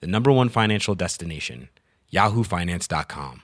[0.00, 1.68] the number one financial destination,
[2.12, 3.42] yahoofinance.com.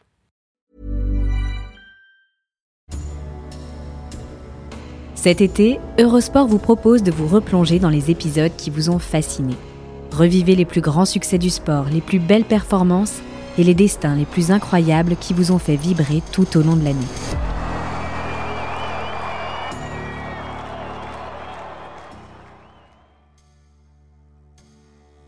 [5.14, 9.54] Cet été, Eurosport vous propose de vous replonger dans les épisodes qui vous ont fasciné.
[10.12, 13.20] Revivez les plus grands succès du sport, les plus belles performances
[13.58, 16.84] et les destins les plus incroyables qui vous ont fait vibrer tout au long de
[16.84, 17.59] l'année.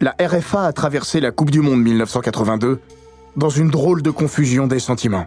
[0.02, 2.80] La RFA a traversé la Coupe du Monde 1982
[3.36, 5.26] dans une drôle de confusion des sentiments.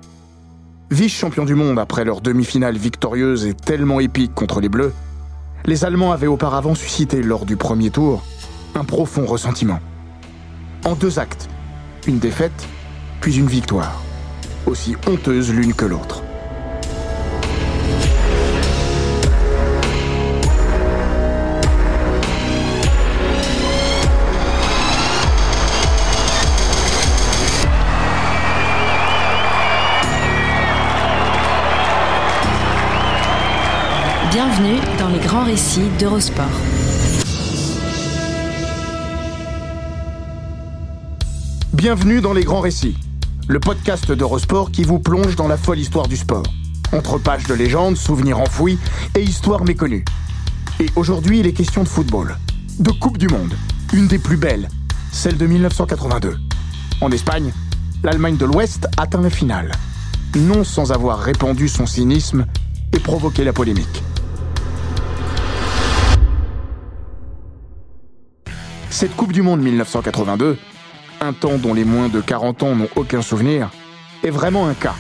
[0.92, 4.92] Vice-champion du monde après leur demi-finale victorieuse et tellement épique contre les Bleus,
[5.64, 8.22] les Allemands avaient auparavant suscité lors du premier tour
[8.76, 9.80] un profond ressentiment.
[10.84, 11.48] En deux actes,
[12.06, 12.68] une défaite,
[13.22, 14.04] puis une victoire,
[14.66, 16.25] aussi honteuse l'une que l'autre.
[35.36, 36.46] Grands récits d'Eurosport.
[41.74, 42.96] Bienvenue dans Les Grands Récits,
[43.50, 46.46] le podcast d'Eurosport qui vous plonge dans la folle histoire du sport.
[46.94, 48.80] Entre pages de légendes, souvenirs enfouis
[49.14, 50.06] et histoires méconnues.
[50.80, 52.38] Et aujourd'hui, il est question de football.
[52.80, 53.56] De Coupe du Monde,
[53.92, 54.70] une des plus belles,
[55.12, 56.38] celle de 1982.
[57.02, 57.52] En Espagne,
[58.04, 59.74] l'Allemagne de l'Ouest atteint la finale.
[60.38, 62.46] Non sans avoir répandu son cynisme
[62.94, 64.02] et provoqué la polémique.
[68.98, 70.58] Cette Coupe du Monde 1982,
[71.20, 73.70] un temps dont les moins de 40 ans n'ont aucun souvenir,
[74.24, 74.96] est vraiment un cas,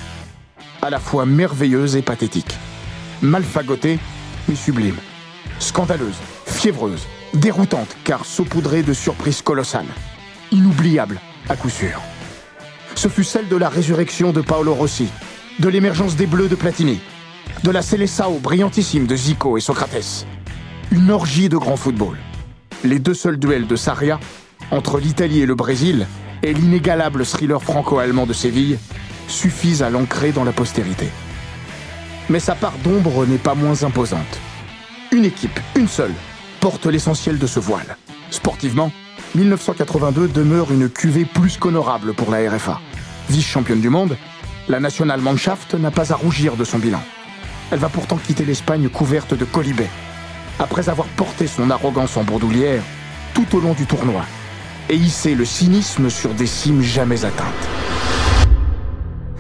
[0.81, 2.57] à la fois merveilleuse et pathétique.
[3.21, 3.97] Mal fagotée,
[4.49, 4.97] mais sublime.
[5.59, 9.85] Scandaleuse, fiévreuse, déroutante, car saupoudrée de surprises colossales.
[10.51, 12.01] Inoubliable, à coup sûr.
[12.95, 15.07] Ce fut celle de la résurrection de Paolo Rossi,
[15.59, 16.99] de l'émergence des Bleus de Platini,
[17.63, 20.27] de la Seleção brillantissime de Zico et Socrates.
[20.91, 22.17] Une orgie de grand football.
[22.85, 24.19] Les deux seuls duels de Sarria,
[24.69, 26.05] entre l'Italie et le Brésil,
[26.43, 28.77] et l'inégalable thriller franco-allemand de Séville,
[29.27, 31.07] suffisent à l'ancrer dans la postérité.
[32.29, 34.39] Mais sa part d'ombre n'est pas moins imposante.
[35.11, 36.13] Une équipe, une seule,
[36.59, 37.97] porte l'essentiel de ce voile.
[38.29, 38.91] Sportivement,
[39.33, 42.79] 1982 demeure une cuvée plus qu'honorable pour la RFA.
[43.31, 44.15] Vice-championne du monde,
[44.69, 47.01] la National Mannschaft n'a pas à rougir de son bilan.
[47.71, 49.89] Elle va pourtant quitter l'Espagne couverte de colibets,
[50.59, 52.83] après avoir porté son arrogance en bourdoulière
[53.33, 54.23] tout au long du tournoi
[54.89, 57.69] et hissé le cynisme sur des cimes jamais atteintes.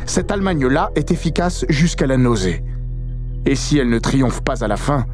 [0.05, 2.63] Cette Allemagne-là est efficace jusqu'à la nausée.
[3.45, 5.05] Et si elle ne triomphe pas à la fin,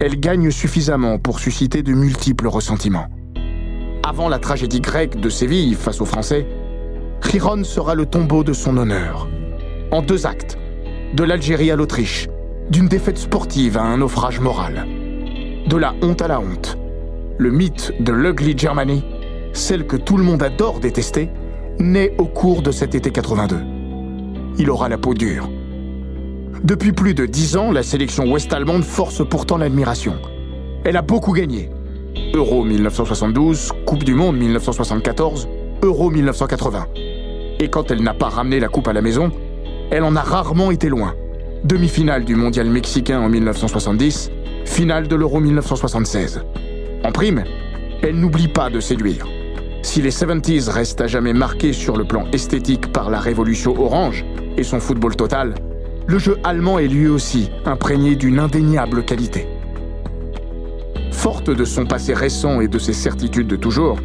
[0.00, 3.08] elle gagne suffisamment pour susciter de multiples ressentiments.
[4.06, 6.46] Avant la tragédie grecque de Séville face aux Français,
[7.22, 9.28] Chiron sera le tombeau de son honneur.
[9.90, 10.58] En deux actes,
[11.14, 12.28] de l'Algérie à l'Autriche,
[12.70, 14.86] d'une défaite sportive à un naufrage moral.
[15.68, 16.78] De la honte à la honte.
[17.36, 19.04] Le mythe de l'Ugly Germany,
[19.52, 21.28] celle que tout le monde adore détester,
[21.78, 23.58] naît au cours de cet été 82.
[24.56, 25.50] Il aura la peau dure.
[26.64, 30.14] Depuis plus de dix ans, la sélection ouest-allemande force pourtant l'admiration.
[30.84, 31.68] Elle a beaucoup gagné.
[32.32, 35.48] Euro 1972, Coupe du Monde 1974,
[35.82, 36.86] Euro 1980.
[37.60, 39.30] Et quand elle n'a pas ramené la coupe à la maison,
[39.90, 41.14] elle en a rarement été loin.
[41.64, 44.30] Demi-finale du mondial mexicain en 1970,
[44.68, 46.42] finale de l'Euro 1976.
[47.02, 47.42] En prime,
[48.02, 49.26] elle n'oublie pas de séduire.
[49.82, 54.24] Si les 70s restent à jamais marqués sur le plan esthétique par la révolution orange
[54.56, 55.54] et son football total,
[56.06, 59.48] le jeu allemand est lui aussi imprégné d'une indéniable qualité.
[61.10, 63.98] Forte de son passé récent et de ses certitudes de toujours,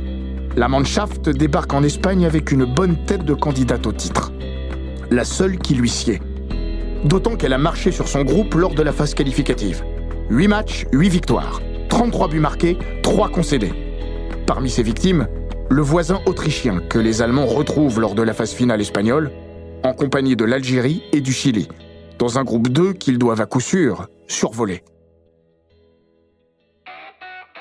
[0.56, 4.32] la Mannschaft débarque en Espagne avec une bonne tête de candidate au titre.
[5.12, 6.20] La seule qui lui sied.
[7.06, 9.84] D'autant qu'elle a marché sur son groupe lors de la phase qualificative.
[10.30, 11.62] 8 matchs, 8 victoires.
[11.90, 13.74] 33 buts marqués, 3 concédés.
[14.48, 15.28] Parmi ses victimes,
[15.70, 19.32] le voisin autrichien que les Allemands retrouvent lors de la phase finale espagnole,
[19.84, 21.68] en compagnie de l'Algérie et du Chili,
[22.20, 24.84] dans un groupe 2 qu'ils doivent à coup sûr survoler.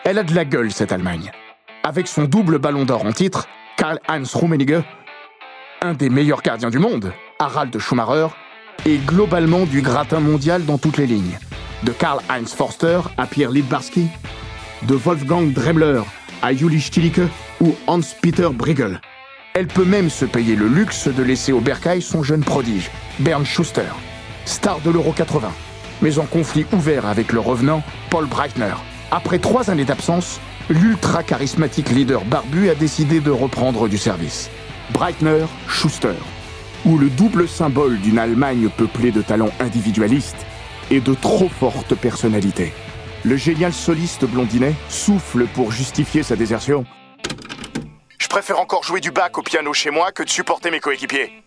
[0.05, 1.31] Elle a de la gueule, cette Allemagne.
[1.85, 4.83] Avec son double ballon d'or en titre, Karl-Heinz Rummenigge
[5.83, 8.29] un des meilleurs gardiens du monde, Harald Schumacher,
[8.87, 11.39] est globalement du gratin mondial dans toutes les lignes.
[11.85, 14.07] De Karl-Heinz Forster à Pierre Lidbarski,
[14.83, 16.03] de Wolfgang Dremler
[16.41, 17.23] à Juli Stilicke
[17.61, 19.01] ou Hans-Peter Briegel.
[19.55, 23.45] Elle peut même se payer le luxe de laisser au bercail son jeune prodige, Bernd
[23.45, 23.91] Schuster,
[24.45, 25.51] star de l'Euro 80,
[26.03, 28.75] mais en conflit ouvert avec le revenant, Paul Breitner.
[29.11, 30.41] Après trois années d'absence,
[30.71, 34.51] l'ultra charismatique leader barbu a décidé de reprendre du service.
[34.91, 36.15] Breitner, Schuster,
[36.85, 40.47] ou le double symbole d'une Allemagne peuplée de talents individualistes
[40.93, 42.73] et de trop fortes personnalités.
[43.25, 46.85] Le génial soliste blondinet souffle pour justifier sa désertion
[48.33, 51.45] préfère encore jouer du bac au piano chez moi que de supporter mes coéquipiers.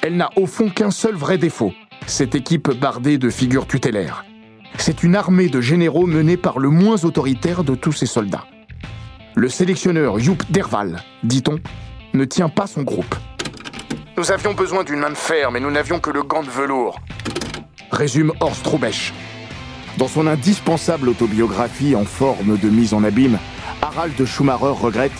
[0.00, 1.72] Elle n'a au fond qu'un seul vrai défaut,
[2.06, 4.24] cette équipe bardée de figures tutélaires.
[4.78, 8.44] C'est une armée de généraux menée par le moins autoritaire de tous ses soldats.
[9.34, 11.58] Le sélectionneur Joop Derval, dit-on,
[12.12, 13.16] ne tient pas son groupe.
[14.16, 17.00] Nous avions besoin d'une main de fer, mais nous n'avions que le gant de velours.
[17.94, 19.12] Résume Horst Rubesch.
[19.98, 23.38] Dans son indispensable autobiographie en forme de mise en abîme,
[23.82, 25.12] Harald Schumacher regrette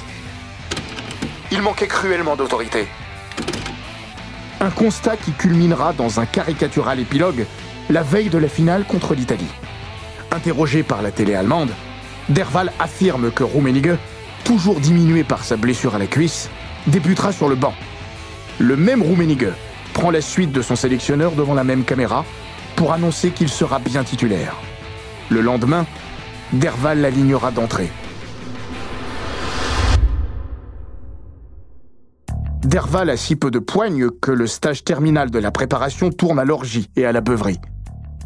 [1.53, 2.89] Il manquait cruellement d'autorité.
[4.61, 7.47] Un constat qui culminera dans un caricatural épilogue
[7.91, 9.55] la veille de la finale contre l'Italie.
[10.33, 11.71] Interrogé par la télé allemande,
[12.29, 13.97] Derval affirme que Rummenigge,
[14.43, 16.51] toujours diminué par sa blessure à la cuisse,
[16.89, 17.75] débutera sur le banc.
[18.59, 19.53] Le même Rummenigge
[19.93, 22.25] prend la suite de son sélectionneur devant la même caméra
[22.77, 24.57] pour annoncer qu'il sera bien titulaire.
[25.31, 25.87] Le lendemain,
[26.53, 27.91] Derval l'alignera d'entrée.
[32.63, 36.45] Derval a si peu de poigne que le stage terminal de la préparation tourne à
[36.45, 37.61] l'orgie et à la beuverie.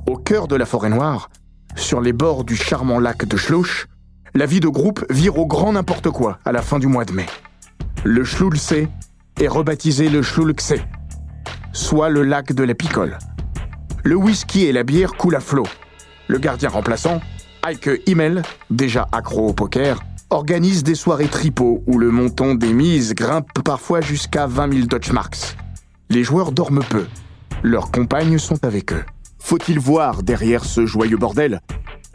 [0.06, 1.28] Au cœur de la forêt noire,
[1.74, 3.88] sur les bords du charmant lac de Schlouch,
[4.34, 7.12] la vie de groupe vire au grand n'importe quoi à la fin du mois de
[7.12, 7.26] mai.
[8.04, 8.74] Le Schloulse
[9.40, 10.74] est rebaptisé le Schloulxe,
[11.72, 13.18] soit le lac de la picole.
[14.04, 15.66] Le whisky et la bière coulent à flot.
[16.28, 17.20] Le gardien remplaçant,
[17.66, 20.00] Heike Himmel, déjà accro au poker,
[20.30, 25.56] organise des soirées tripot où le montant des mises grimpe parfois jusqu'à 20 000 Deutschmarks.
[26.10, 27.06] Les joueurs dorment peu.
[27.62, 29.04] Leurs compagnes sont avec eux.
[29.38, 31.60] Faut-il voir derrière ce joyeux bordel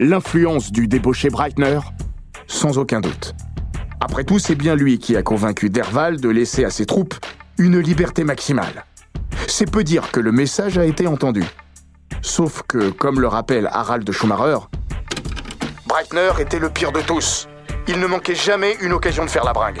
[0.00, 1.78] l'influence du débauché Breitner?
[2.46, 3.34] Sans aucun doute.
[4.00, 7.14] Après tout, c'est bien lui qui a convaincu Derval de laisser à ses troupes
[7.58, 8.84] une liberté maximale.
[9.46, 11.44] C'est peu dire que le message a été entendu.
[12.24, 14.58] Sauf que, comme le rappelle Harald Schumacher,
[15.86, 17.46] Breitner était le pire de tous
[17.86, 19.80] il ne manquait jamais une occasion de faire la bringue.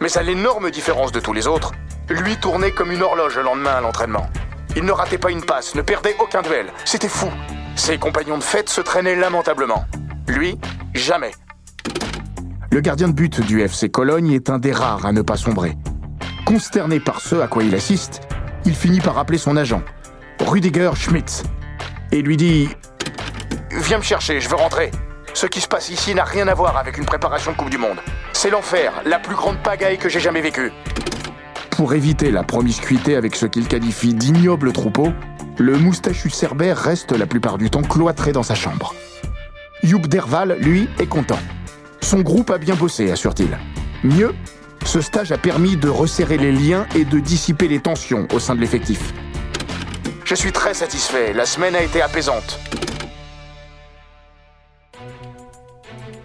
[0.00, 1.72] Mais à l'énorme différence de tous les autres,
[2.08, 4.26] lui tournait comme une horloge le lendemain à l'entraînement.
[4.74, 6.66] Il ne ratait pas une passe, ne perdait aucun duel.
[6.84, 7.28] C'était fou.
[7.76, 9.84] Ses compagnons de fête se traînaient lamentablement.
[10.28, 10.58] Lui,
[10.94, 11.32] jamais.
[12.70, 15.76] Le gardien de but du FC Cologne est un des rares à ne pas sombrer.
[16.46, 18.22] Consterné par ce à quoi il assiste,
[18.64, 19.82] il finit par appeler son agent,
[20.40, 21.42] Rudiger Schmitz,
[22.12, 22.68] et lui dit
[23.70, 24.90] Viens me chercher, je veux rentrer.
[25.34, 27.78] Ce qui se passe ici n'a rien à voir avec une préparation de Coupe du
[27.78, 27.98] Monde.
[28.34, 30.70] C'est l'enfer, la plus grande pagaille que j'ai jamais vécue.
[31.70, 35.08] Pour éviter la promiscuité avec ce qu'il qualifie d'ignoble troupeau,
[35.58, 38.94] le moustachu cerbère reste la plupart du temps cloîtré dans sa chambre.
[39.82, 41.38] Youp Derval, lui, est content.
[42.02, 43.58] Son groupe a bien bossé, assure-t-il.
[44.04, 44.34] Mieux,
[44.84, 48.54] ce stage a permis de resserrer les liens et de dissiper les tensions au sein
[48.54, 49.12] de l'effectif.
[50.32, 52.58] Je suis très satisfait, la semaine a été apaisante.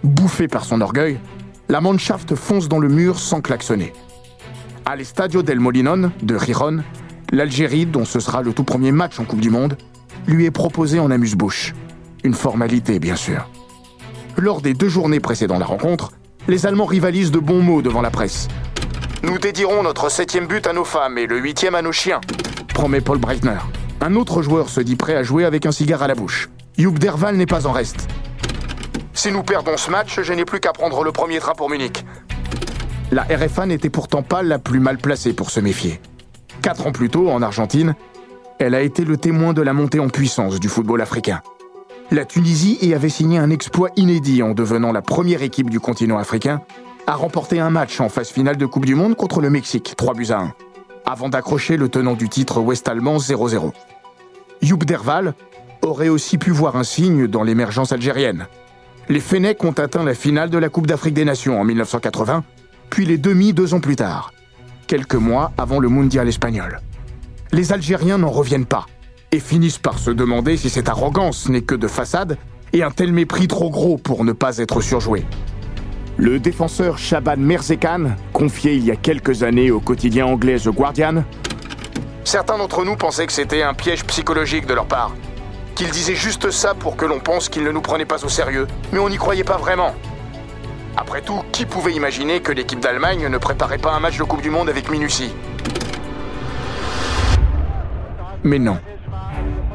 [0.02, 1.20] Bouffé par son orgueil,
[1.68, 3.92] la Mannschaft fonce dans le mur sans klaxonner.
[4.86, 6.78] À l'Estadio del Molinon de Riron,
[7.32, 9.76] l'Algérie, dont ce sera le tout premier match en Coupe du Monde,
[10.26, 11.74] lui est proposée en amuse-bouche.
[12.24, 13.46] Une formalité, bien sûr.
[14.38, 16.12] Lors des deux journées précédant la rencontre,
[16.48, 18.48] les Allemands rivalisent de bons mots devant la presse.
[19.22, 22.22] Nous dédierons notre septième but à nos femmes et le huitième à nos chiens,
[22.72, 23.58] promet Paul Breitner.
[24.00, 26.48] Un autre joueur se dit prêt à jouer avec un cigare à la bouche.
[26.76, 28.08] Joop Derval n'est pas en reste.
[29.12, 32.04] Si nous perdons ce match, je n'ai plus qu'à prendre le premier train pour Munich.
[33.10, 36.00] La RFA n'était pourtant pas la plus mal placée pour se méfier.
[36.62, 37.96] Quatre ans plus tôt, en Argentine,
[38.60, 41.40] elle a été le témoin de la montée en puissance du football africain.
[42.12, 46.18] La Tunisie y avait signé un exploit inédit en devenant la première équipe du continent
[46.18, 46.62] africain
[47.08, 50.14] à remporter un match en phase finale de Coupe du Monde contre le Mexique, 3
[50.14, 50.54] buts à 1,
[51.08, 53.72] avant d'accrocher le tenant du titre ouest-allemand 0-0.
[54.62, 55.34] Youp Derval
[55.82, 58.46] aurait aussi pu voir un signe dans l'émergence algérienne
[59.08, 62.44] les Fennecs ont atteint la finale de la Coupe d'Afrique des Nations en 1980,
[62.90, 64.32] puis les demi deux ans plus tard,
[64.86, 66.80] quelques mois avant le mondial espagnol.
[67.52, 68.86] Les Algériens n'en reviennent pas
[69.32, 72.36] et finissent par se demander si cette arrogance n'est que de façade
[72.74, 75.24] et un tel mépris trop gros pour ne pas être surjoué.
[76.18, 81.22] Le défenseur Shaban Merzekan, confié il y a quelques années au quotidien anglais The Guardian,
[82.28, 85.12] Certains d'entre nous pensaient que c'était un piège psychologique de leur part.
[85.74, 88.66] Qu'ils disaient juste ça pour que l'on pense qu'ils ne nous prenaient pas au sérieux.
[88.92, 89.94] Mais on n'y croyait pas vraiment.
[90.94, 94.42] Après tout, qui pouvait imaginer que l'équipe d'Allemagne ne préparait pas un match de Coupe
[94.42, 95.32] du Monde avec minutie
[98.44, 98.78] Mais non.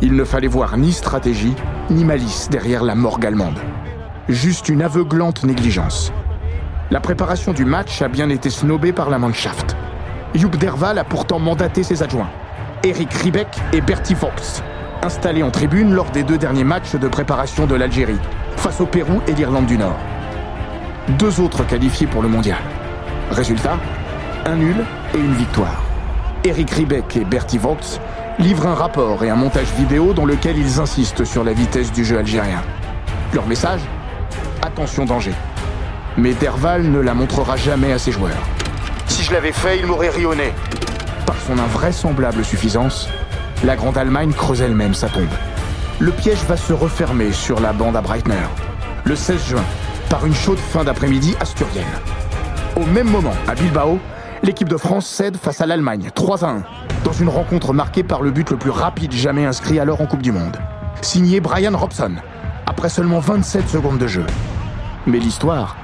[0.04, 1.56] Il ne fallait voir ni stratégie,
[1.90, 3.58] ni malice derrière la morgue allemande.
[4.30, 6.14] Juste une aveuglante négligence.
[6.94, 9.76] La préparation du match a bien été snobée par la Mannschaft.
[10.36, 12.30] Joop Derval a pourtant mandaté ses adjoints.
[12.84, 14.62] Eric Riebeck et Bertie Fox,
[15.02, 18.20] installés en tribune lors des deux derniers matchs de préparation de l'Algérie,
[18.58, 19.98] face au Pérou et l'Irlande du Nord.
[21.18, 22.62] Deux autres qualifiés pour le mondial.
[23.32, 23.80] Résultat
[24.46, 24.86] un nul
[25.16, 25.82] et une victoire.
[26.44, 28.00] Eric Riebeck et Bertie Fox
[28.38, 32.06] livrent un rapport et un montage vidéo dans lequel ils insistent sur la vitesse du
[32.06, 32.62] jeu algérien.
[33.34, 33.82] Leur message
[34.62, 35.34] Attention danger.
[36.18, 38.32] Mais Derval ne la montrera jamais à ses joueurs.
[39.08, 40.54] Si je l'avais fait, il m'aurait rionné
[41.26, 43.10] par son invraisemblable suffisance,
[43.64, 45.26] la Grande Allemagne creuse elle-même sa tombe.
[46.00, 48.48] Le piège va se refermer sur la bande à Breitner,
[49.06, 49.64] le 16 juin,
[50.10, 51.86] par une chaude fin d'après-midi asturienne.
[52.76, 54.00] Au même moment, à Bilbao,
[54.42, 56.64] l'équipe de France cède face à l'Allemagne, 3 à 1,
[57.04, 60.22] dans une rencontre marquée par le but le plus rapide jamais inscrit alors en Coupe
[60.22, 60.58] du Monde.
[61.02, 62.16] Signé Brian Robson,
[62.66, 64.26] après seulement 27 secondes de jeu.
[65.06, 65.76] Mais l'histoire,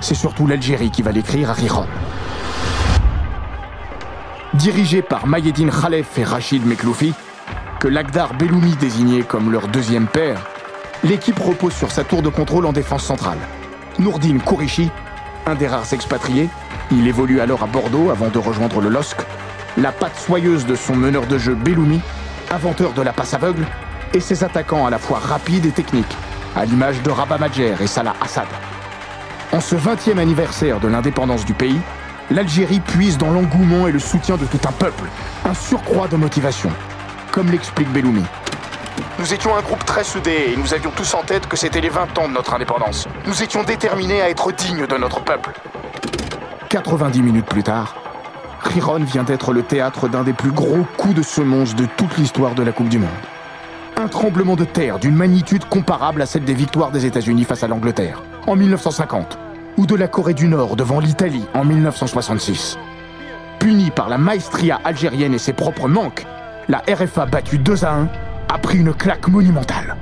[0.00, 1.86] c'est surtout l'Algérie qui va l'écrire à Riron.
[4.54, 7.14] Dirigé par Mayedine Khalef et Rachid Mekloufi,
[7.80, 10.40] que Lagdar Belloumi désignait comme leur deuxième père,
[11.04, 13.38] l'équipe repose sur sa tour de contrôle en défense centrale.
[13.98, 14.90] Nourdine Kourichi,
[15.46, 16.48] un des rares expatriés,
[16.90, 19.18] il évolue alors à Bordeaux avant de rejoindre le LOSC,
[19.76, 22.00] la patte soyeuse de son meneur de jeu Belloumi,
[22.50, 23.66] inventeur de la passe aveugle,
[24.14, 26.16] et ses attaquants à la fois rapides et techniques,
[26.56, 28.48] à l'image de Rabat Madjer et Salah Assad.
[29.58, 31.80] En ce 20e anniversaire de l'indépendance du pays,
[32.30, 35.02] l'Algérie puise dans l'engouement et le soutien de tout un peuple,
[35.44, 36.70] un surcroît de motivation,
[37.32, 38.22] comme l'explique Belloumi.
[39.18, 41.88] Nous étions un groupe très soudé et nous avions tous en tête que c'était les
[41.88, 43.08] 20 ans de notre indépendance.
[43.26, 45.50] Nous étions déterminés à être dignes de notre peuple.
[46.68, 47.96] 90 minutes plus tard,
[48.62, 52.54] Riron vient d'être le théâtre d'un des plus gros coups de semonce de toute l'histoire
[52.54, 53.08] de la Coupe du Monde.
[53.96, 57.66] Un tremblement de terre d'une magnitude comparable à celle des victoires des États-Unis face à
[57.66, 59.36] l'Angleterre, en 1950,
[59.78, 62.76] ou de la Corée du Nord devant l'Italie en 1966.
[63.60, 66.26] Punie par la maestria algérienne et ses propres manques,
[66.68, 68.08] la RFA battue 2 à 1
[68.48, 69.96] a pris une claque monumentale.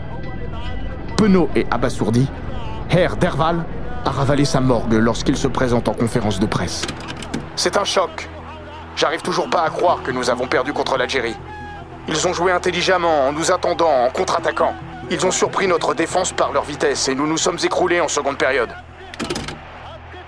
[1.18, 2.26] Penaud et abasourdi,
[2.90, 3.64] Herr Derval
[4.04, 6.86] a ravalé sa morgue lorsqu'il se présente en conférence de presse.
[7.54, 8.28] C'est un choc.
[8.96, 11.36] J'arrive toujours pas à croire que nous avons perdu contre l'Algérie.
[12.08, 14.74] Ils ont joué intelligemment en nous attendant, en contre-attaquant.
[15.10, 18.38] Ils ont surpris notre défense par leur vitesse et nous nous sommes écroulés en seconde
[18.38, 18.70] période.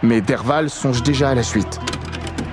[0.02, 1.81] Mais Derval songe déjà à la suite.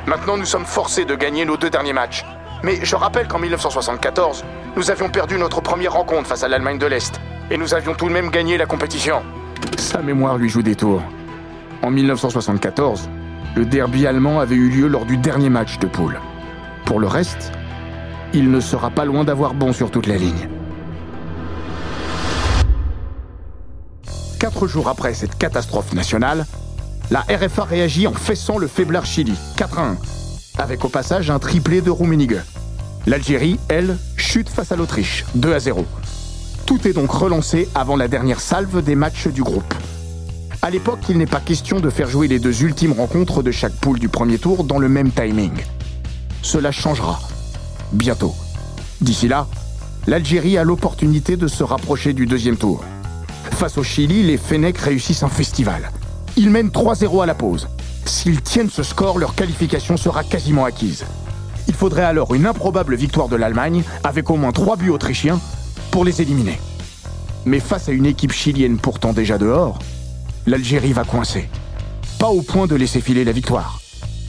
[0.08, 2.26] Maintenant, nous sommes forcés de gagner nos deux derniers matchs.
[2.64, 4.44] Mais je rappelle qu'en 1974,
[4.76, 7.22] nous avions perdu notre première rencontre face à l'Allemagne de l'Est.
[7.52, 9.22] Et nous avions tout de même gagné la compétition.
[9.78, 11.04] Sa mémoire lui joue des tours.
[11.84, 13.10] En 1974,
[13.56, 16.20] le derby allemand avait eu lieu lors du dernier match de poule.
[16.86, 17.52] Pour le reste,
[18.34, 20.50] il ne sera pas loin d'avoir bon sur toute la ligne.
[24.40, 26.46] Quatre jours après cette catastrophe nationale,
[27.12, 29.98] la RFA réagit en fessant le faiblard Chili, 4 1,
[30.58, 32.42] avec au passage un triplé de Rummenigge.
[33.06, 35.86] L'Algérie, elle, chute face à l'Autriche, 2 à 0.
[36.66, 39.74] Tout est donc relancé avant la dernière salve des matchs du groupe.
[40.64, 43.76] À l'époque, il n'est pas question de faire jouer les deux ultimes rencontres de chaque
[43.76, 45.54] poule du premier tour dans le même timing.
[46.42, 47.20] Cela changera.
[47.92, 48.34] Bientôt.
[49.00, 49.46] D'ici là,
[50.08, 52.84] l'Algérie a l'opportunité de se rapprocher du deuxième tour.
[53.52, 55.92] Face au Chili, les Fennecs réussissent un festival.
[56.38, 57.70] Ils mènent 3-0 à la pause.
[58.06, 61.06] S'ils tiennent ce score, leur qualification sera quasiment acquise.
[61.68, 65.40] Il faudrait alors une improbable victoire de l'Allemagne, avec au moins 3 buts autrichiens,
[65.92, 66.60] pour les éliminer.
[67.46, 69.80] Mais face à une équipe chilienne pourtant déjà dehors,
[70.46, 71.50] l'Algérie va coincer.
[72.20, 73.80] Pas au point de laisser filer la victoire,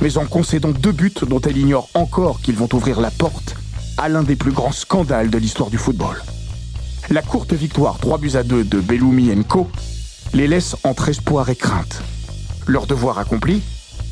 [0.01, 3.57] mais en concédant deux buts dont elle ignore encore qu'ils vont ouvrir la porte
[3.99, 6.23] à l'un des plus grands scandales de l'histoire du football.
[7.11, 9.69] La courte victoire 3 buts à 2 de Belloumi Co
[10.35, 12.03] les laisse entre espoir et crainte.
[12.67, 13.63] Leur devoir accompli,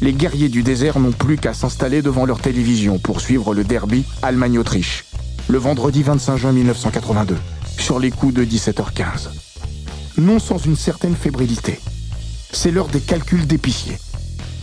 [0.00, 4.04] les guerriers du désert n'ont plus qu'à s'installer devant leur télévision pour suivre le derby
[4.22, 5.04] Allemagne-Autriche,
[5.48, 7.36] le vendredi 25 juin 1982,
[7.78, 9.28] sur les coups de 17h15.
[10.18, 11.80] Non sans une certaine fébrilité.
[12.52, 13.98] C'est l'heure des calculs d'épicier.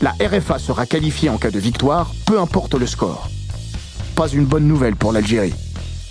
[0.02, 3.30] La RFA sera qualifiée en cas de victoire, peu importe le score.
[4.16, 5.54] Pas une bonne nouvelle pour l'Algérie.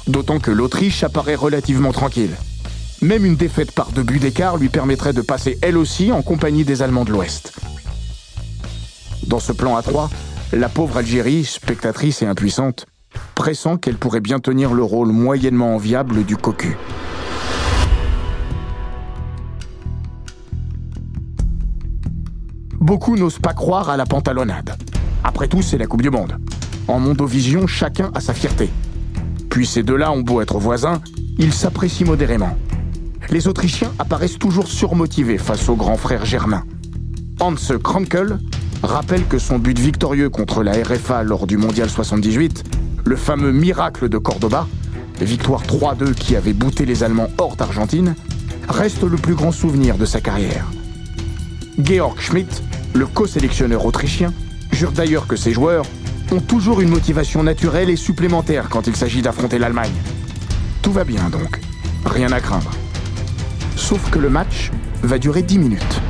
[0.07, 2.37] D'autant que l'Autriche apparaît relativement tranquille.
[3.03, 6.65] Même une défaite par deux buts d'écart lui permettrait de passer elle aussi en compagnie
[6.65, 7.55] des Allemands de l'Ouest.
[9.27, 10.11] Dans ce plan à 3,
[10.53, 12.85] la pauvre Algérie, spectatrice et impuissante,
[13.35, 16.77] pressant qu'elle pourrait bien tenir le rôle moyennement enviable du cocu.
[22.81, 24.77] Beaucoup n'osent pas croire à la pantalonnade.
[25.25, 26.37] Après tout, c'est la Coupe du Monde.
[26.87, 28.69] En Mondovision, chacun a sa fierté.
[29.49, 31.01] Puis ces deux-là ont beau être voisins,
[31.39, 32.59] ils s'apprécient modérément.
[33.31, 36.65] Les Autrichiens apparaissent toujours surmotivés face au grand frère germain.
[37.39, 38.39] Hans Krankel
[38.83, 42.65] rappelle que son but victorieux contre la RFA lors du Mondial 78,
[43.05, 44.67] le fameux miracle de Cordoba,
[45.21, 48.17] victoire 3-2 qui avait bouté les Allemands hors d'Argentine,
[48.69, 50.67] reste le plus grand souvenir de sa carrière.
[51.79, 52.63] Georg Schmidt,
[52.95, 54.33] le co-sélectionneur autrichien,
[54.73, 55.87] jure d'ailleurs que ses joueurs
[56.33, 59.95] ont toujours une motivation naturelle et supplémentaire quand il s'agit d'affronter l'Allemagne.
[60.83, 61.61] Tout va bien donc,
[62.05, 62.71] rien à craindre.
[63.81, 64.71] Sauf que le match
[65.03, 66.01] va durer 10 minutes.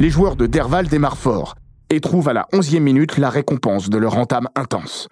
[0.00, 1.54] Les joueurs de Derval démarrent fort
[1.88, 5.08] et trouvent à la 11e minute la récompense de leur entame intense.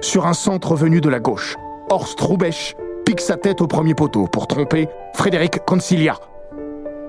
[0.00, 1.56] Sur un centre venu de la gauche,
[1.90, 2.74] Horst Rubesch
[3.04, 6.16] pique sa tête au premier poteau pour tromper Frédéric Concilia.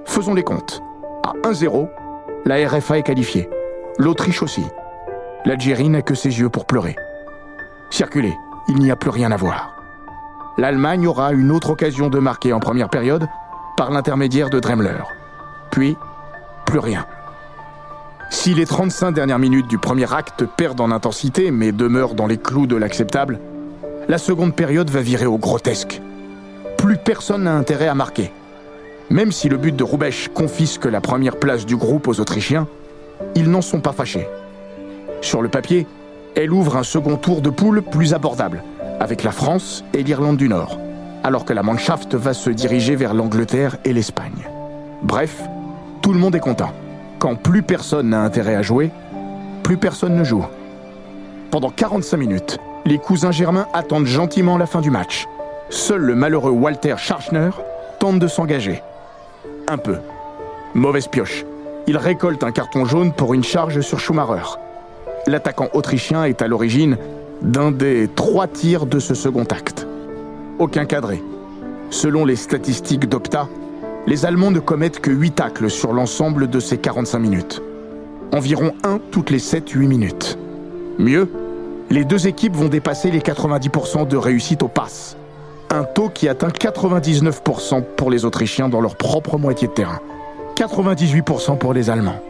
[0.06, 0.82] Faisons les comptes.
[1.25, 1.89] À 1-0,
[2.46, 3.50] la RFA est qualifiée.
[3.98, 4.65] L'Autriche aussi.
[5.46, 6.98] L'Algérie n'a que ses yeux pour pleurer.
[7.91, 8.36] Circulez,
[8.68, 9.78] il n'y a plus rien à voir.
[10.60, 13.30] L'Allemagne aura une autre occasion de marquer en première période
[13.78, 14.98] par l'intermédiaire de Dremler.
[15.72, 15.96] Puis,
[16.66, 17.06] plus rien.
[18.30, 22.36] Si les 35 dernières minutes du premier acte perdent en intensité mais demeurent dans les
[22.36, 23.39] clous de l'acceptable,
[24.10, 26.01] la seconde période va virer au grotesque.
[26.78, 28.34] Plus personne n'a intérêt à marquer.
[29.10, 32.68] Même si le but de Roubesch confisque la première place du groupe aux Autrichiens,
[33.34, 34.28] ils n'en sont pas fâchés.
[35.22, 35.88] Sur le papier,
[36.36, 38.62] elle ouvre un second tour de poule plus abordable,
[39.00, 40.77] avec la France et l'Irlande du Nord,
[41.24, 44.48] alors que la Mannschaft va se diriger vers l'Angleterre et l'Espagne.
[45.01, 45.41] Bref,
[46.01, 46.72] tout le monde est content.
[47.20, 48.91] Quand plus personne n'a intérêt à jouer,
[49.63, 50.46] plus personne ne joue.
[51.51, 55.27] Pendant 45 minutes, les cousins germains attendent gentiment la fin du match.
[55.70, 57.50] Seul le malheureux Walter Scharchner
[58.00, 58.81] tente de s'engager.
[59.68, 59.98] Un peu.
[60.74, 61.46] Mauvaise pioche.
[61.88, 64.57] Il récolte un carton jaune pour une charge sur Schumacher.
[65.27, 66.98] L'attaquant autrichien est à l'origine
[67.42, 69.88] d'un des trois tirs de ce second acte.
[70.60, 71.24] Aucun cadré.
[71.90, 73.48] Selon les statistiques d'Opta,
[74.08, 77.62] les Allemands ne commettent que 8 tacles sur l'ensemble de ces 45 minutes.
[78.34, 80.38] Environ 1 toutes les 7-8 minutes.
[80.98, 81.30] Mieux,
[81.90, 85.16] les deux équipes vont dépasser les 90% de réussite aux passes.
[85.72, 90.00] Un taux qui atteint 99% pour les Autrichiens dans leur propre moitié de terrain.
[90.56, 92.22] 98% pour les Allemands.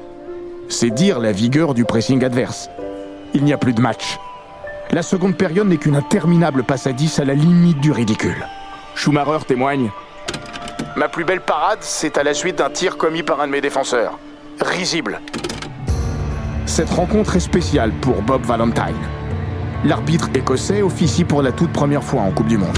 [0.67, 2.69] C'est dire la vigueur du pressing adverse.
[3.33, 4.19] Il n'y a plus de match.
[4.91, 8.47] La seconde période n'est qu'une interminable passe à 10 à la limite du ridicule.
[8.95, 9.91] Schumacher témoigne
[10.95, 13.61] Ma plus belle parade, c'est à la suite d'un tir commis par un de mes
[13.61, 14.17] défenseurs.
[14.59, 15.21] Risible.
[16.65, 18.95] Cette rencontre est spéciale pour Bob Valentine.
[19.85, 22.77] L'arbitre écossais officie pour la toute première fois en Coupe du Monde.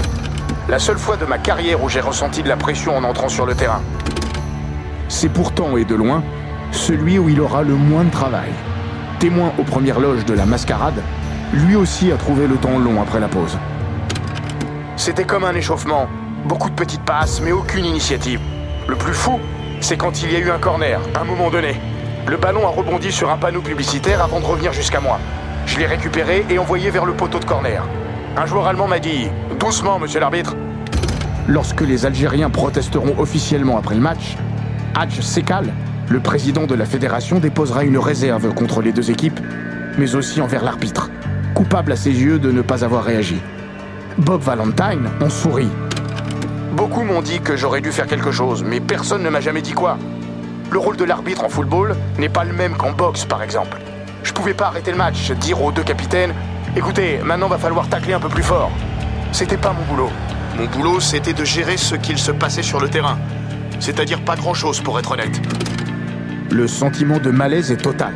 [0.68, 3.46] La seule fois de ma carrière où j'ai ressenti de la pression en entrant sur
[3.46, 3.80] le terrain.
[5.08, 6.22] C'est pourtant, et de loin,
[6.72, 8.50] celui où il aura le moins de travail.
[9.18, 11.02] Témoin aux premières loges de la mascarade,
[11.52, 13.58] lui aussi a trouvé le temps long après la pause.
[14.96, 16.08] C'était comme un échauffement,
[16.46, 18.40] beaucoup de petites passes, mais aucune initiative.
[18.88, 19.38] Le plus fou,
[19.80, 21.76] c'est quand il y a eu un corner, à un moment donné.
[22.26, 25.18] Le ballon a rebondi sur un panneau publicitaire avant de revenir jusqu'à moi.
[25.66, 27.82] Je l'ai récupéré et envoyé vers le poteau de corner.
[28.36, 30.56] Un joueur allemand m'a dit Doucement, monsieur l'arbitre.
[31.48, 34.36] Lorsque les Algériens protesteront officiellement après le match,
[34.94, 35.72] Hadj Sekal,
[36.08, 39.40] le président de la fédération, déposera une réserve contre les deux équipes,
[39.98, 41.10] mais aussi envers l'arbitre,
[41.52, 43.40] coupable à ses yeux de ne pas avoir réagi.
[44.18, 45.70] Bob Valentine en sourit.
[46.72, 49.72] Beaucoup m'ont dit que j'aurais dû faire quelque chose, mais personne ne m'a jamais dit
[49.72, 49.98] quoi.
[50.70, 53.78] Le rôle de l'arbitre en football n'est pas le même qu'en boxe, par exemple.
[54.24, 56.32] Je pouvais pas arrêter le match, dire aux deux capitaines
[56.74, 58.70] Écoutez, maintenant va falloir tacler un peu plus fort.
[59.32, 60.10] C'était pas mon boulot.
[60.56, 63.18] Mon boulot, c'était de gérer ce qu'il se passait sur le terrain.
[63.78, 65.40] C'est-à-dire pas grand-chose, pour être honnête.
[66.50, 68.14] Le sentiment de malaise est total.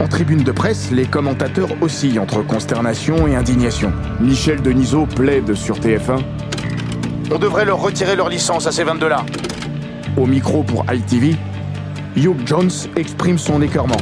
[0.00, 3.92] En tribune de presse, les commentateurs oscillent entre consternation et indignation.
[4.20, 6.20] Michel Denisot plaide sur TF1.
[7.30, 9.24] On devrait leur retirer leur licence à ces 22-là.
[10.16, 11.36] Au micro pour ITV,
[12.16, 13.96] Hugh Jones exprime son écœurement.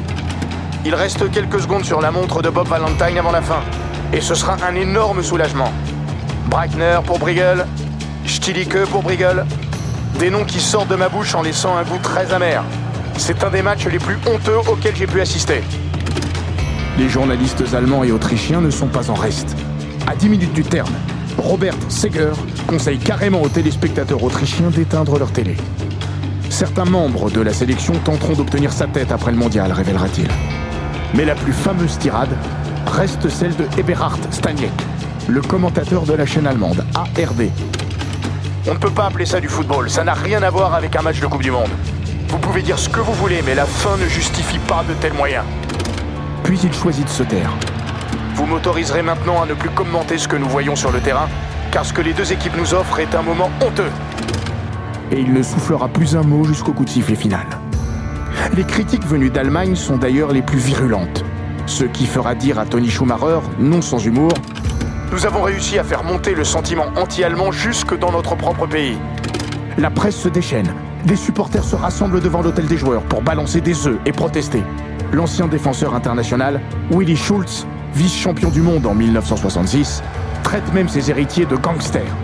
[0.85, 3.61] Il reste quelques secondes sur la montre de Bob Valentine avant la fin.
[4.13, 5.73] Et ce sera un énorme soulagement.
[6.49, 7.67] Breitner pour Briegel,
[8.27, 9.45] Stilicke pour Briegel.
[10.19, 12.65] Des noms qui sortent de ma bouche en laissant un goût très amer.
[13.21, 15.61] C'est un des matchs les plus honteux auxquels j'ai pu assister.
[16.97, 19.55] Les journalistes allemands et autrichiens ne sont pas en reste.
[20.07, 20.93] À 10 minutes du terme,
[21.37, 22.33] Robert Seger
[22.67, 25.59] conseille carrément aux téléspectateurs autrichiens d'éteindre leur télé.
[26.49, 30.29] Certains membres de la sélection tenteront d'obtenir sa tête après le mondial, révélera-t-il.
[31.15, 32.35] Mais la plus fameuse tirade
[32.87, 34.73] reste celle de Eberhard Staniek,
[35.29, 37.51] le commentateur de la chaîne allemande ARD.
[38.67, 41.03] On ne peut pas appeler ça du football, ça n'a rien à voir avec un
[41.03, 41.71] match de Coupe du Monde.
[42.31, 45.15] Vous pouvez dire ce que vous voulez, mais la fin ne justifie pas de tels
[45.15, 45.45] moyens.
[46.45, 47.51] Puis il choisit de se taire.
[48.35, 51.29] Vous m'autoriserez maintenant à ne plus commenter ce que nous voyons sur le terrain,
[51.73, 53.91] car ce que les deux équipes nous offrent est un moment honteux.
[55.11, 57.47] Et il ne soufflera plus un mot jusqu'au coup de sifflet final.
[58.55, 61.25] Les critiques venues d'Allemagne sont d'ailleurs les plus virulentes.
[61.67, 64.33] Ce qui fera dire à Tony Schumacher, non sans humour,
[65.13, 68.97] Nous avons réussi à faire monter le sentiment anti-allemand jusque dans notre propre pays.
[69.77, 70.73] La presse se déchaîne.
[71.05, 74.63] Des supporters se rassemblent devant l'hôtel des joueurs pour balancer des œufs et protester.
[75.13, 76.61] L'ancien défenseur international,
[76.91, 80.03] Willy Schultz, vice-champion du monde en 1966,
[80.43, 82.15] traite même ses héritiers de gangsters.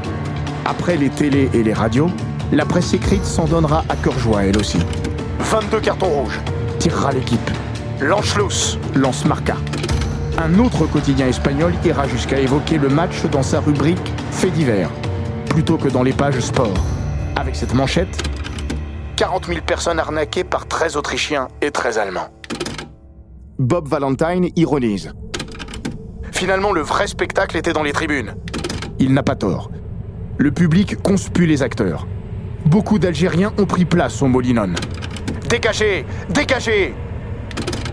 [0.64, 2.10] Après les télés et les radios,
[2.52, 4.78] la presse écrite s'en donnera à cœur joie elle aussi.
[5.40, 6.40] 22 cartons rouges,
[6.78, 7.50] tirera l'équipe.
[8.00, 9.56] L'Anschluss lance Marca.
[10.38, 14.90] Un autre quotidien espagnol ira jusqu'à évoquer le match dans sa rubrique Faits divers,
[15.48, 16.74] plutôt que dans les pages sport.
[17.36, 18.22] Avec cette manchette
[19.16, 22.28] 40 000 personnes arnaquées par 13 Autrichiens et 13 Allemands.
[23.58, 25.14] Bob Valentine ironise.
[26.32, 28.34] Finalement, le vrai spectacle était dans les tribunes.
[28.98, 29.70] Il n'a pas tort.
[30.36, 32.06] Le public conspue les acteurs.
[32.66, 34.74] Beaucoup d'Algériens ont pris place au Molinon.
[35.48, 36.94] Dégagez Dégagez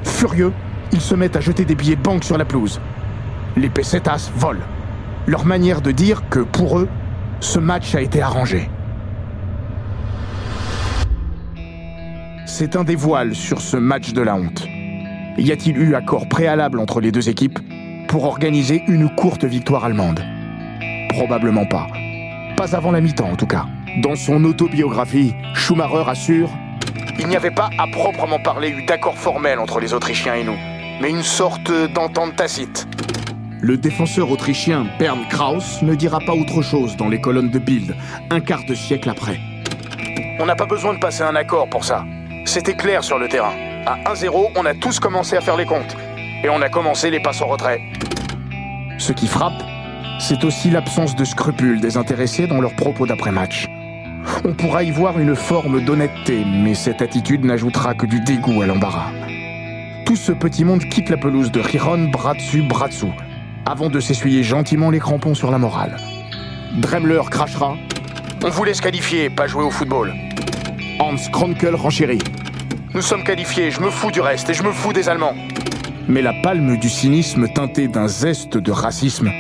[0.04, 0.52] Furieux,
[0.92, 2.82] ils se mettent à jeter des billets de banque sur la pelouse.
[3.56, 4.60] Les pesetas volent.
[5.26, 6.90] Leur manière de dire que, pour eux,
[7.40, 8.70] ce match a été arrangé.
[12.56, 14.68] C'est un des voiles sur ce match de la honte.
[15.40, 17.58] Y a-t-il eu accord préalable entre les deux équipes
[18.08, 20.24] pour organiser une courte victoire allemande?
[21.10, 21.88] Probablement pas.
[22.56, 23.66] Pas avant la mi-temps en tout cas.
[24.04, 26.52] Dans son autobiographie, Schumacher assure
[27.18, 30.58] Il n'y avait pas à proprement parler eu d'accord formel entre les Autrichiens et nous,
[31.02, 32.88] mais une sorte d'entente tacite.
[33.62, 37.96] Le défenseur autrichien Bernd Kraus ne dira pas autre chose dans les colonnes de Bild,
[38.30, 39.40] un quart de siècle après.
[40.40, 42.06] On n'a pas besoin de passer un accord pour ça.
[42.46, 43.54] C'était clair sur le terrain.
[43.86, 45.96] À 1-0, on a tous commencé à faire les comptes.
[46.44, 47.82] Et on a commencé les passes en retrait.
[48.98, 49.64] Ce qui frappe,
[50.20, 53.68] c'est aussi l'absence de scrupules des intéressés dans leurs propos d'après-match.
[54.46, 58.66] On pourra y voir une forme d'honnêteté, mais cette attitude n'ajoutera que du dégoût à
[58.66, 59.12] l'embarras.
[60.06, 63.14] Tout ce petit monde quitte la pelouse de Riron bras dessus, bras dessous,
[63.66, 65.98] avant de s'essuyer gentiment les crampons sur la morale.
[66.76, 67.76] Dremler crachera.
[68.44, 70.14] On voulait se qualifier, pas jouer au football.
[71.00, 72.20] Hans Kronkel renchérit.
[72.94, 75.36] Nous sommes qualifiés, je me fous du reste et je me fous des Allemands.
[76.08, 79.32] Mais la palme du cynisme teinté d'un zeste de racisme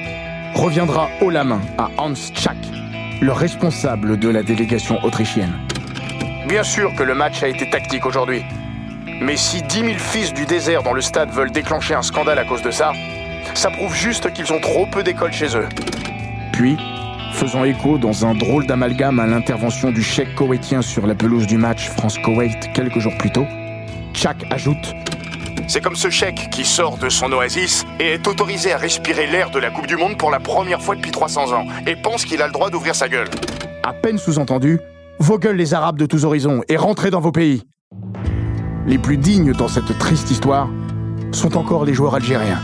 [0.55, 2.57] reviendra haut la main à Hans Schack,
[3.21, 5.53] le responsable de la délégation autrichienne.
[6.47, 8.43] Bien sûr que le match a été tactique aujourd'hui.
[9.21, 12.45] Mais si 10 000 fils du désert dans le stade veulent déclencher un scandale à
[12.45, 12.93] cause de ça,
[13.53, 15.67] ça prouve juste qu'ils ont trop peu d'école chez eux.
[16.51, 16.77] Puis,
[17.33, 21.57] faisant écho dans un drôle d'amalgame à l'intervention du chèque koweïtien sur la pelouse du
[21.57, 23.45] match France-Koweït quelques jours plus tôt,
[24.13, 24.93] Chak ajoute
[25.67, 29.49] C'est comme ce chèque qui sort de son oasis et est autorisé à respirer l'air
[29.49, 32.41] de la Coupe du Monde pour la première fois depuis 300 ans et pense qu'il
[32.41, 33.29] a le droit d'ouvrir sa gueule.
[33.81, 34.79] À peine sous-entendu,
[35.19, 37.63] vos gueules les Arabes de tous horizons et rentrez dans vos pays.
[38.85, 40.69] Les plus dignes dans cette triste histoire
[41.31, 42.61] sont encore les joueurs algériens.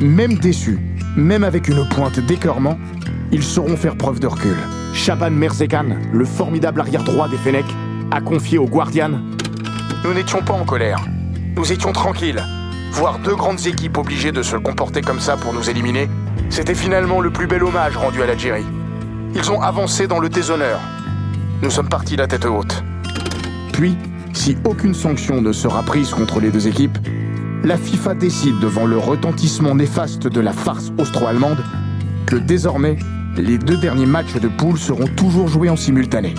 [0.00, 0.78] Même déçus,
[1.16, 2.76] même avec une pointe d'écœurement,
[3.32, 4.56] ils sauront faire preuve de recul.
[4.92, 7.74] Shaban Merzekan, le formidable arrière-droit des Fennecs,
[8.10, 9.12] a confié aux Guardian
[10.04, 10.98] Nous n'étions pas en colère.
[11.56, 12.42] Nous étions tranquilles.
[12.92, 16.10] Voir deux grandes équipes obligées de se comporter comme ça pour nous éliminer,
[16.50, 18.66] c'était finalement le plus bel hommage rendu à l'Algérie.
[19.34, 20.78] Ils ont avancé dans le déshonneur.
[21.62, 22.84] Nous sommes partis la tête haute.
[23.72, 23.96] Puis,
[24.34, 26.98] si aucune sanction ne sera prise contre les deux équipes,
[27.64, 31.64] la FIFA décide devant le retentissement néfaste de la farce austro-allemande
[32.26, 32.98] que désormais,
[33.36, 36.34] les deux derniers matchs de poule seront toujours joués en simultané,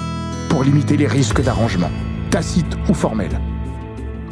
[0.49, 1.89] pour limiter les risques d'arrangement,
[2.29, 3.39] tacites ou formels.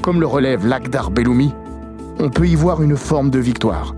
[0.01, 1.53] Comme le relève Lakdar Belloumi,
[2.19, 3.95] on peut y voir une forme de victoire.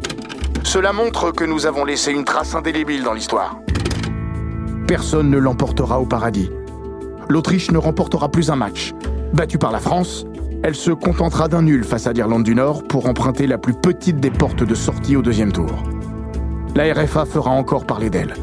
[0.64, 3.58] Cela montre que nous avons laissé une trace indélébile dans l'histoire.
[4.88, 6.50] Personne ne l'emportera au paradis.
[7.28, 8.94] L'Autriche ne remportera plus un match.
[9.34, 10.26] Battue par la France,
[10.64, 14.22] elle se contentera d'un nul face à l'Irlande du Nord pour emprunter la plus petite
[14.22, 15.84] des portes de sortie au deuxième tour.
[16.76, 18.34] La RFA fera encore parler d'elle.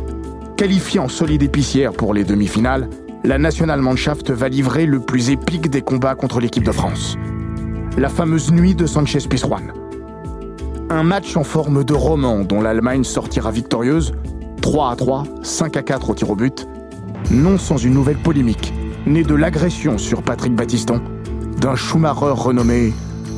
[0.61, 2.90] Qualifiée en solide épicière pour les demi-finales,
[3.25, 7.16] la Nationalmannschaft va livrer le plus épique des combats contre l'équipe de France.
[7.96, 9.73] La fameuse nuit de Sanchez-Pizjuan.
[10.90, 14.12] Un match en forme de roman dont l'Allemagne sortira victorieuse,
[14.61, 16.68] 3 à 3, 5 à 4 au tir au but,
[17.31, 18.75] non sans une nouvelle polémique,
[19.07, 21.01] né de l'agression sur Patrick Battiston
[21.59, 22.92] d'un Schumacher renommé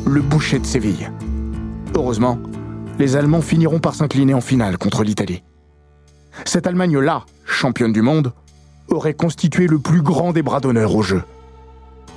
[0.09, 1.13] le Boucher de Séville.
[1.95, 2.41] Heureusement,
[2.99, 5.45] les Allemands finiront par s'incliner en finale contre l'Italie.
[6.45, 8.33] Cette Allemagne-là, championne du monde,
[8.89, 11.23] aurait constitué le plus grand des bras d'honneur au jeu.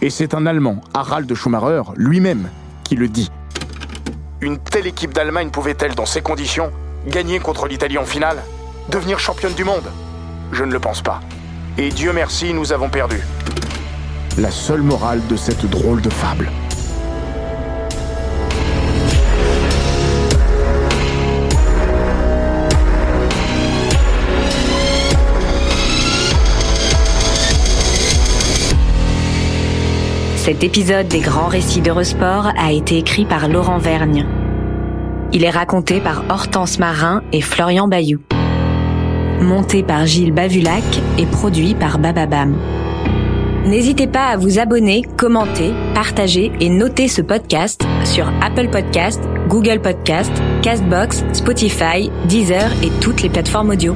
[0.01, 2.49] Et c'est un Allemand, Harald Schumacher, lui-même,
[2.83, 3.31] qui le dit.
[4.41, 6.71] Une telle équipe d'Allemagne pouvait-elle, dans ces conditions,
[7.07, 8.37] gagner contre l'Italie en finale
[8.89, 9.89] Devenir championne du monde?
[10.51, 11.21] Je ne le pense pas.
[11.77, 13.19] Et Dieu merci, nous avons perdu.
[14.37, 16.51] La seule morale de cette drôle de fable.
[30.45, 34.27] Cet épisode des grands récits d'Eurosport a été écrit par Laurent Vergne.
[35.33, 38.19] Il est raconté par Hortense Marin et Florian Bayou.
[39.41, 40.83] Monté par Gilles Bavulac
[41.17, 42.55] et produit par Bababam.
[43.65, 49.81] N'hésitez pas à vous abonner, commenter, partager et noter ce podcast sur Apple Podcast, Google
[49.81, 50.31] Podcast,
[50.61, 53.95] Castbox, Spotify, Deezer et toutes les plateformes audio.